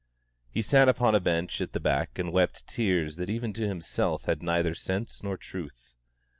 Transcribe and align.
He 0.49 0.63
sat 0.63 0.89
upon 0.89 1.13
a 1.13 1.19
bench 1.19 1.61
at 1.61 1.73
the 1.73 1.79
back 1.79 2.17
and 2.17 2.33
wept 2.33 2.65
tears 2.65 3.17
that 3.17 3.29
even 3.29 3.53
to 3.53 3.67
himself 3.67 4.25
had 4.25 4.41
neither 4.41 4.73
sense 4.73 5.21
nor 5.21 5.37
truth. 5.37 5.93